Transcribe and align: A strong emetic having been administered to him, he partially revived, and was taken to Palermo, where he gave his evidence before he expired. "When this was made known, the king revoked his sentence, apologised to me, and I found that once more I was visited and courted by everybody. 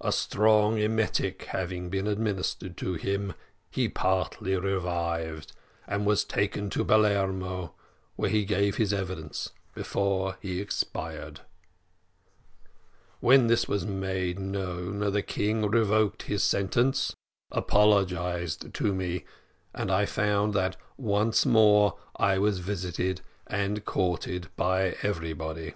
A 0.00 0.12
strong 0.12 0.78
emetic 0.78 1.42
having 1.42 1.90
been 1.90 2.06
administered 2.06 2.74
to 2.78 2.94
him, 2.94 3.34
he 3.68 3.86
partially 3.86 4.56
revived, 4.56 5.52
and 5.86 6.06
was 6.06 6.24
taken 6.24 6.70
to 6.70 6.82
Palermo, 6.86 7.74
where 8.16 8.30
he 8.30 8.46
gave 8.46 8.76
his 8.76 8.94
evidence 8.94 9.50
before 9.74 10.38
he 10.40 10.58
expired. 10.58 11.40
"When 13.20 13.48
this 13.48 13.68
was 13.68 13.84
made 13.84 14.38
known, 14.38 15.00
the 15.12 15.20
king 15.20 15.66
revoked 15.68 16.22
his 16.22 16.42
sentence, 16.42 17.12
apologised 17.50 18.72
to 18.72 18.94
me, 18.94 19.26
and 19.74 19.90
I 19.92 20.06
found 20.06 20.54
that 20.54 20.76
once 20.96 21.44
more 21.44 21.98
I 22.16 22.38
was 22.38 22.60
visited 22.60 23.20
and 23.46 23.84
courted 23.84 24.48
by 24.56 24.96
everybody. 25.02 25.74